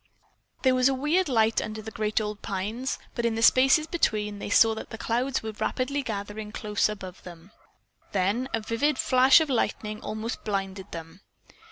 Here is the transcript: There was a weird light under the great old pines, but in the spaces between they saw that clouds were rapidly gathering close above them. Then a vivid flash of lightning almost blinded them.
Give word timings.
There 0.63 0.73
was 0.73 0.89
a 0.89 0.95
weird 0.95 1.29
light 1.29 1.61
under 1.61 1.79
the 1.79 1.91
great 1.91 2.19
old 2.19 2.41
pines, 2.41 2.97
but 3.13 3.23
in 3.23 3.35
the 3.35 3.43
spaces 3.43 3.85
between 3.85 4.39
they 4.39 4.49
saw 4.49 4.73
that 4.73 4.89
clouds 4.99 5.43
were 5.43 5.51
rapidly 5.51 6.01
gathering 6.01 6.51
close 6.51 6.89
above 6.89 7.21
them. 7.21 7.51
Then 8.11 8.49
a 8.51 8.61
vivid 8.61 8.97
flash 8.97 9.39
of 9.41 9.47
lightning 9.51 10.01
almost 10.01 10.43
blinded 10.43 10.91
them. 10.91 11.21